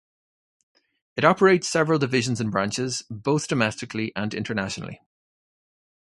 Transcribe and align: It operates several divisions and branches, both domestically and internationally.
It 1.15 1.23
operates 1.23 1.67
several 1.69 1.99
divisions 1.99 2.41
and 2.41 2.49
branches, 2.51 3.03
both 3.11 3.47
domestically 3.47 4.11
and 4.15 4.33
internationally. 4.33 4.99